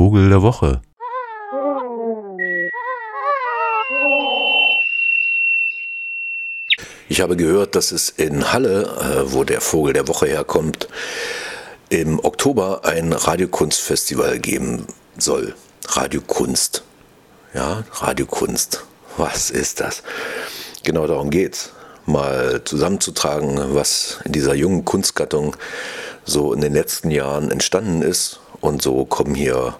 Vogel 0.00 0.30
der 0.30 0.40
Woche. 0.40 0.80
Ich 7.10 7.20
habe 7.20 7.36
gehört, 7.36 7.74
dass 7.74 7.92
es 7.92 8.08
in 8.08 8.50
Halle, 8.50 8.84
äh, 8.84 9.34
wo 9.34 9.44
der 9.44 9.60
Vogel 9.60 9.92
der 9.92 10.08
Woche 10.08 10.24
herkommt, 10.24 10.88
im 11.90 12.18
Oktober 12.18 12.86
ein 12.86 13.12
Radiokunstfestival 13.12 14.38
geben 14.38 14.86
soll. 15.18 15.54
Radiokunst. 15.88 16.82
Ja, 17.52 17.84
Radiokunst. 17.92 18.86
Was 19.18 19.50
ist 19.50 19.80
das? 19.80 20.02
Genau 20.82 21.06
darum 21.08 21.28
geht's. 21.28 21.72
Mal 22.06 22.64
zusammenzutragen, 22.64 23.74
was 23.74 24.20
in 24.24 24.32
dieser 24.32 24.54
jungen 24.54 24.86
Kunstgattung 24.86 25.56
so 26.24 26.54
in 26.54 26.62
den 26.62 26.72
letzten 26.72 27.10
Jahren 27.10 27.50
entstanden 27.50 28.00
ist. 28.00 28.40
Und 28.60 28.82
so 28.82 29.04
kommen 29.04 29.34
hier 29.34 29.76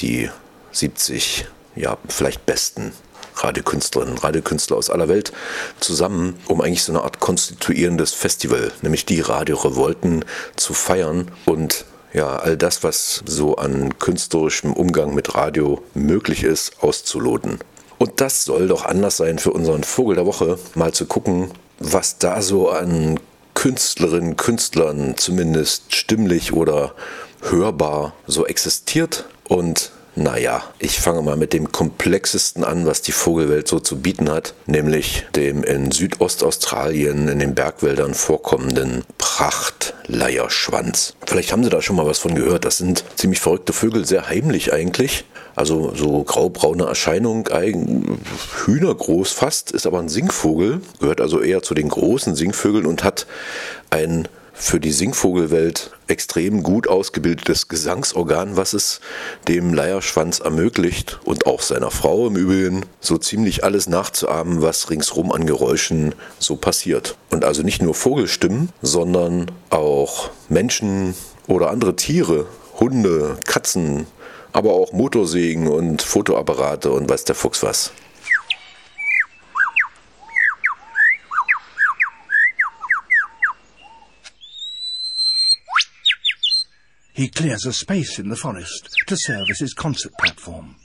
die 0.00 0.30
70, 0.72 1.46
ja, 1.76 1.96
vielleicht 2.08 2.46
besten 2.46 2.92
Radiokünstlerinnen, 3.36 4.18
Radiokünstler 4.18 4.76
aus 4.76 4.90
aller 4.90 5.08
Welt 5.08 5.32
zusammen, 5.80 6.38
um 6.46 6.60
eigentlich 6.60 6.82
so 6.82 6.92
eine 6.92 7.02
Art 7.02 7.20
konstituierendes 7.20 8.12
Festival, 8.12 8.72
nämlich 8.82 9.06
die 9.06 9.20
Radiorevolten 9.20 10.24
zu 10.56 10.74
feiern 10.74 11.30
und 11.44 11.84
ja, 12.12 12.36
all 12.36 12.56
das, 12.56 12.82
was 12.82 13.22
so 13.26 13.56
an 13.56 13.98
künstlerischem 13.98 14.72
Umgang 14.72 15.14
mit 15.14 15.34
Radio 15.34 15.82
möglich 15.94 16.42
ist, 16.42 16.82
auszuloten. 16.82 17.58
Und 17.98 18.20
das 18.20 18.44
soll 18.44 18.68
doch 18.68 18.84
anders 18.84 19.18
sein 19.18 19.38
für 19.38 19.52
unseren 19.52 19.84
Vogel 19.84 20.16
der 20.16 20.26
Woche, 20.26 20.58
mal 20.74 20.92
zu 20.92 21.06
gucken, 21.06 21.50
was 21.78 22.18
da 22.18 22.42
so 22.42 22.70
an 22.70 23.20
Künstlerinnen, 23.58 24.36
Künstlern 24.36 25.16
zumindest 25.16 25.92
stimmlich 25.92 26.52
oder 26.52 26.94
hörbar 27.42 28.14
so 28.24 28.46
existiert 28.46 29.24
und 29.48 29.90
naja, 30.14 30.62
ich 30.78 31.00
fange 31.00 31.22
mal 31.22 31.36
mit 31.36 31.52
dem 31.52 31.72
komplexesten 31.72 32.62
an, 32.62 32.86
was 32.86 33.02
die 33.02 33.10
Vogelwelt 33.10 33.66
so 33.66 33.80
zu 33.80 34.00
bieten 34.00 34.30
hat, 34.30 34.54
nämlich 34.66 35.26
dem 35.34 35.64
in 35.64 35.90
Südostaustralien 35.90 37.26
in 37.26 37.40
den 37.40 37.56
Bergwäldern 37.56 38.14
vorkommenden 38.14 39.04
Prachtleierschwanz. 39.18 41.14
Vielleicht 41.26 41.50
haben 41.50 41.64
Sie 41.64 41.70
da 41.70 41.82
schon 41.82 41.96
mal 41.96 42.06
was 42.06 42.18
von 42.18 42.36
gehört. 42.36 42.64
Das 42.64 42.78
sind 42.78 43.02
ziemlich 43.16 43.40
verrückte 43.40 43.72
Vögel, 43.72 44.04
sehr 44.06 44.28
heimlich 44.28 44.72
eigentlich. 44.72 45.24
Also 45.58 45.92
so 45.96 46.22
graubraune 46.22 46.84
Erscheinung, 46.84 47.48
hühnergroß 48.64 49.32
fast, 49.32 49.72
ist 49.72 49.88
aber 49.88 49.98
ein 49.98 50.08
Singvogel, 50.08 50.80
gehört 51.00 51.20
also 51.20 51.40
eher 51.40 51.64
zu 51.64 51.74
den 51.74 51.88
großen 51.88 52.36
Singvögeln 52.36 52.86
und 52.86 53.02
hat 53.02 53.26
ein 53.90 54.28
für 54.52 54.78
die 54.78 54.92
Singvogelwelt 54.92 55.90
extrem 56.06 56.62
gut 56.62 56.88
ausgebildetes 56.88 57.66
Gesangsorgan, 57.66 58.56
was 58.56 58.72
es 58.72 59.00
dem 59.48 59.74
Leierschwanz 59.74 60.38
ermöglicht 60.38 61.18
und 61.24 61.46
auch 61.46 61.62
seiner 61.62 61.90
Frau 61.90 62.28
im 62.28 62.36
Übrigen 62.36 62.86
so 63.00 63.18
ziemlich 63.18 63.64
alles 63.64 63.88
nachzuahmen, 63.88 64.62
was 64.62 64.90
ringsrum 64.90 65.32
an 65.32 65.44
Geräuschen 65.44 66.14
so 66.38 66.54
passiert. 66.54 67.16
Und 67.30 67.44
also 67.44 67.62
nicht 67.62 67.82
nur 67.82 67.94
Vogelstimmen, 67.94 68.68
sondern 68.80 69.50
auch 69.70 70.30
Menschen 70.48 71.14
oder 71.48 71.70
andere 71.70 71.96
Tiere, 71.96 72.46
Hunde, 72.78 73.38
Katzen, 73.44 74.06
aber 74.52 74.72
auch 74.72 74.92
Motorsägen 74.92 75.68
und 75.68 76.02
Fotoapparate 76.02 76.90
und 76.90 77.08
weiß 77.08 77.24
der 77.24 77.34
Fuchs 77.34 77.62
was. 77.62 77.92
He 87.12 87.28
clears 87.28 87.66
a 87.66 87.72
space 87.72 88.20
in 88.20 88.30
the 88.30 88.36
forest 88.36 88.90
to 89.08 89.16
serve 89.16 89.50
as 89.50 89.58
his 89.58 89.74
concert 89.74 90.12
platform. 90.18 90.76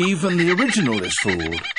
Even 0.00 0.36
the 0.36 0.52
original 0.52 1.02
is 1.02 1.18
fooled. 1.18 1.77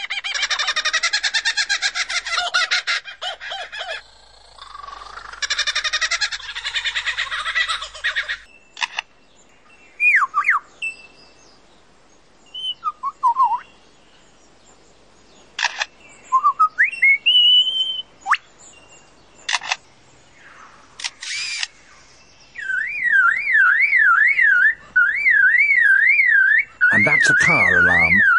And 26.99 27.07
that's 27.07 27.29
a 27.29 27.35
car 27.35 27.77
alarm. 27.77 28.38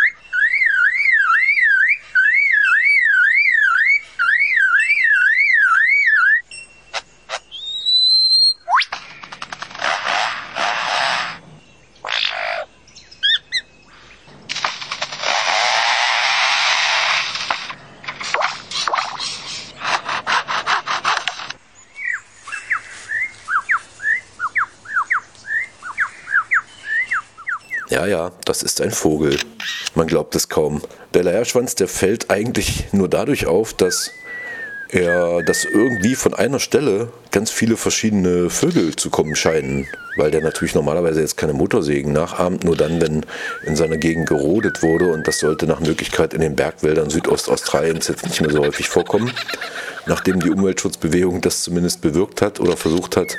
Ja, 28.01 28.07
ja, 28.07 28.33
das 28.47 28.63
ist 28.63 28.81
ein 28.81 28.93
Vogel. 28.93 29.39
Man 29.95 30.07
glaubt 30.07 30.35
es 30.35 30.49
kaum. 30.49 30.81
Der 31.13 31.23
Leierschwanz, 31.23 31.75
der 31.75 31.87
fällt 31.87 32.31
eigentlich 32.31 32.87
nur 32.93 33.11
dadurch 33.11 33.45
auf, 33.45 33.75
dass 33.75 34.11
er, 34.89 35.43
dass 35.43 35.67
irgendwie 35.67 36.15
von 36.15 36.33
einer 36.33 36.61
Stelle 36.61 37.13
ganz 37.31 37.51
viele 37.51 37.77
verschiedene 37.77 38.49
Vögel 38.49 38.97
zu 38.97 39.11
kommen 39.11 39.37
scheinen, 39.37 39.87
weil 40.17 40.31
der 40.31 40.41
natürlich 40.41 40.75
normalerweise 40.75 41.21
jetzt 41.21 41.37
keine 41.37 41.53
Motorsägen 41.53 42.15
nachahmt, 42.15 42.65
nur 42.65 42.75
dann, 42.75 43.03
wenn 43.03 43.27
in 43.67 43.77
seiner 43.77 43.99
Gegend 43.99 44.31
gerodet 44.31 44.83
wurde 44.83 45.13
und 45.13 45.29
das 45.29 45.41
sollte 45.41 45.67
nach 45.67 45.81
Möglichkeit 45.81 46.33
in 46.33 46.41
den 46.41 46.57
Bergwäldern 46.57 47.11
Südostaustraliens 47.11 48.09
jetzt 48.09 48.25
nicht 48.25 48.41
mehr 48.41 48.51
so 48.51 48.61
häufig 48.61 48.89
vorkommen, 48.89 49.31
nachdem 50.07 50.41
die 50.41 50.49
Umweltschutzbewegung 50.49 51.43
das 51.43 51.65
zumindest 51.65 52.01
bewirkt 52.01 52.41
hat 52.41 52.61
oder 52.61 52.79
versucht 52.79 53.19
hat. 53.19 53.37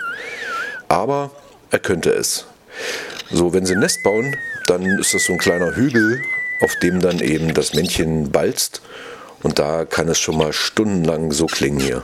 Aber 0.88 1.31
er 1.72 1.79
könnte 1.79 2.11
es. 2.11 2.45
So, 3.31 3.53
wenn 3.53 3.66
sie 3.66 3.74
ein 3.74 3.80
Nest 3.80 4.03
bauen, 4.03 4.36
dann 4.68 4.86
ist 5.00 5.14
das 5.14 5.25
so 5.25 5.34
ein 5.34 5.40
kleiner 5.40 5.75
Hügel, 5.75 6.22
auf 6.62 6.75
dem 6.78 7.00
dann 7.00 7.19
eben 7.19 7.53
das 7.53 7.74
Männchen 7.74 8.31
balzt. 8.31 8.81
Und 9.44 9.59
da 9.59 9.86
kann 9.86 10.08
es 10.08 10.19
schon 10.19 10.38
mal 10.38 10.53
stundenlang 10.53 11.31
so 11.31 11.47
klingen 11.47 11.80
hier. 11.80 12.03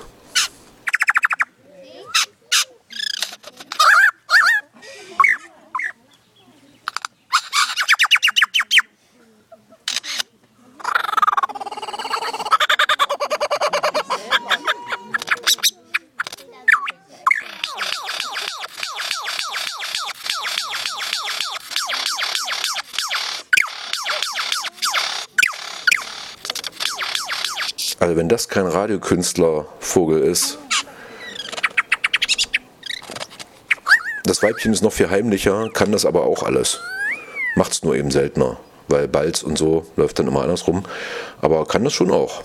Also 28.00 28.16
wenn 28.16 28.30
das 28.30 28.48
kein 28.48 28.68
Radiokünstlervogel 28.68 30.22
ist, 30.22 30.60
das 34.24 34.44
Weibchen 34.44 34.74
ist 34.74 34.84
noch 34.84 34.94
viel 34.94 35.10
heimlicher, 35.10 35.70
kann 35.74 35.92
das 35.92 36.06
aber 36.06 36.24
auch 36.26 36.44
alles. 36.44 36.80
Macht 37.56 37.72
es 37.72 37.84
nur 37.84 37.96
eben 37.96 38.12
seltener, 38.12 38.60
weil 38.88 39.08
Balz 39.08 39.42
und 39.42 39.58
so 39.58 39.86
läuft 39.96 40.20
dann 40.20 40.28
immer 40.28 40.44
andersrum, 40.44 40.84
aber 41.42 41.66
kann 41.66 41.84
das 41.84 41.94
schon 41.94 42.12
auch. 42.12 42.44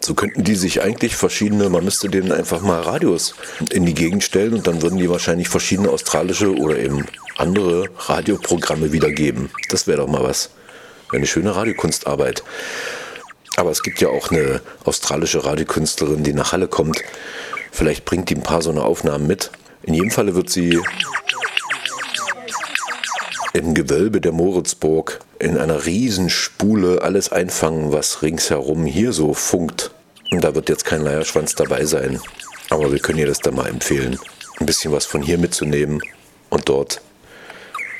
So 0.00 0.14
könnten 0.14 0.42
die 0.42 0.54
sich 0.54 0.80
eigentlich 0.80 1.14
verschiedene, 1.14 1.68
man 1.68 1.84
müsste 1.84 2.08
denen 2.08 2.32
einfach 2.32 2.62
mal 2.62 2.80
Radios 2.80 3.34
in 3.70 3.84
die 3.84 3.92
Gegend 3.92 4.24
stellen 4.24 4.54
und 4.54 4.66
dann 4.66 4.80
würden 4.80 4.98
die 4.98 5.10
wahrscheinlich 5.10 5.50
verschiedene 5.50 5.90
australische 5.90 6.56
oder 6.56 6.78
eben 6.78 7.06
andere 7.36 7.90
Radioprogramme 7.98 8.92
wiedergeben. 8.92 9.50
Das 9.68 9.86
wäre 9.86 9.98
doch 9.98 10.08
mal 10.08 10.22
was. 10.22 10.48
Eine 11.12 11.26
schöne 11.26 11.56
Radiokunstarbeit. 11.56 12.42
Aber 13.56 13.70
es 13.70 13.82
gibt 13.82 14.00
ja 14.00 14.08
auch 14.08 14.30
eine 14.30 14.60
australische 14.84 15.44
Radiokünstlerin, 15.44 16.22
die 16.22 16.32
nach 16.32 16.52
Halle 16.52 16.68
kommt. 16.68 17.02
Vielleicht 17.72 18.04
bringt 18.04 18.30
die 18.30 18.36
ein 18.36 18.42
paar 18.42 18.62
so 18.62 18.70
eine 18.70 18.82
Aufnahmen 18.82 19.26
mit. 19.26 19.50
In 19.82 19.94
jedem 19.94 20.10
Falle 20.10 20.34
wird 20.34 20.50
sie 20.50 20.78
im 23.54 23.74
Gewölbe 23.74 24.20
der 24.20 24.32
Moritzburg 24.32 25.20
in 25.38 25.56
einer 25.56 25.86
Riesenspule 25.86 27.02
alles 27.02 27.32
einfangen, 27.32 27.92
was 27.92 28.22
ringsherum 28.22 28.84
hier 28.84 29.12
so 29.12 29.34
funkt. 29.34 29.90
Und 30.30 30.44
da 30.44 30.54
wird 30.54 30.68
jetzt 30.68 30.84
kein 30.84 31.02
Leierschwanz 31.02 31.54
dabei 31.54 31.84
sein. 31.84 32.20
Aber 32.70 32.92
wir 32.92 32.98
können 32.98 33.18
ihr 33.18 33.26
das 33.26 33.38
da 33.38 33.50
mal 33.50 33.66
empfehlen, 33.66 34.18
ein 34.60 34.66
bisschen 34.66 34.92
was 34.92 35.06
von 35.06 35.22
hier 35.22 35.38
mitzunehmen 35.38 36.02
und 36.50 36.68
dort 36.68 37.00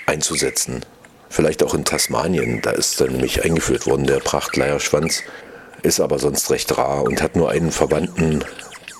einzusetzen. 0.06 0.84
Vielleicht 1.30 1.62
auch 1.62 1.74
in 1.74 1.84
Tasmanien, 1.84 2.60
da 2.62 2.70
ist 2.70 3.00
dann 3.00 3.12
nämlich 3.12 3.44
eingeführt 3.44 3.86
worden 3.86 4.06
der 4.06 4.20
Prachtleierschwanz, 4.20 5.22
ist 5.82 6.00
aber 6.00 6.18
sonst 6.18 6.50
recht 6.50 6.76
rar 6.76 7.04
und 7.04 7.22
hat 7.22 7.36
nur 7.36 7.50
einen 7.50 7.70
Verwandten, 7.70 8.44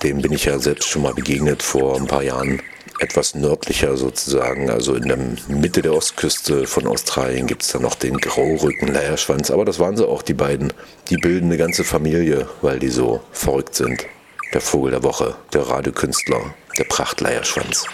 dem 0.03 0.21
bin 0.21 0.31
ich 0.31 0.45
ja 0.45 0.59
selbst 0.59 0.89
schon 0.89 1.01
mal 1.01 1.13
begegnet 1.13 1.61
vor 1.63 1.97
ein 1.97 2.07
paar 2.07 2.23
Jahren 2.23 2.61
etwas 2.99 3.33
nördlicher 3.33 3.95
sozusagen, 3.97 4.69
also 4.69 4.93
in 4.93 5.07
der 5.07 5.17
Mitte 5.47 5.81
der 5.81 5.93
Ostküste 5.93 6.67
von 6.67 6.85
Australien 6.85 7.47
gibt 7.47 7.63
es 7.63 7.69
da 7.69 7.79
noch 7.79 7.95
den 7.95 8.17
Graurücken-Leierschwanz. 8.17 9.51
Aber 9.51 9.65
das 9.65 9.79
waren 9.79 9.97
sie 9.97 10.07
auch, 10.07 10.21
die 10.21 10.33
beiden. 10.33 10.73
Die 11.09 11.17
bilden 11.17 11.45
eine 11.45 11.57
ganze 11.57 11.83
Familie, 11.83 12.47
weil 12.61 12.79
die 12.79 12.89
so 12.89 13.21
verrückt 13.31 13.75
sind. 13.75 14.05
Der 14.53 14.61
Vogel 14.61 14.91
der 14.91 15.03
Woche, 15.03 15.35
der 15.53 15.61
Radiokünstler, 15.61 16.53
der 16.77 16.83
Prachtleierschwanz. 16.85 17.85